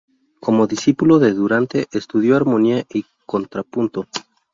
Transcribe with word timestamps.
Como 0.39 0.65
discípulo 0.65 1.19
de 1.19 1.31
Durante, 1.31 1.85
estudió 1.91 2.35
armonía 2.35 2.83
y 2.91 3.05
contrapunto. 3.27 4.07